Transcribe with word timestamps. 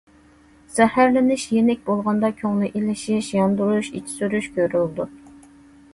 زەھەرلىنىش 0.77 1.43
يېنىك 1.57 1.83
بولغاندا 1.91 2.33
كۆڭلى 2.41 2.71
ئېلىشىش، 2.71 3.31
ياندۇرۇش، 3.37 3.93
ئىچى 4.01 4.17
سۈرۈش 4.19 4.49
كۆرۈلىدۇ. 4.57 5.09